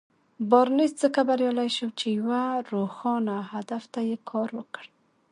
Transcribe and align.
بارنس 0.49 0.91
ځکه 1.03 1.19
بريالی 1.29 1.69
شو 1.77 1.87
چې 1.99 2.07
يوه 2.19 2.43
روښانه 2.73 3.37
هدف 3.53 3.83
ته 3.93 3.99
يې 4.09 4.17
کار 4.29 4.49
وکړ. 4.57 4.85